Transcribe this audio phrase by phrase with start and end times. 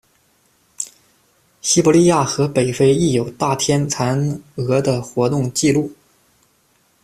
[1.61, 5.91] 西伯利亚和北非亦有大天蚕蛾的活动纪录。